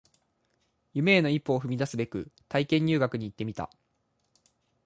[0.95, 3.69] 夢への一歩を踏み出すべく体験入学に行ってみた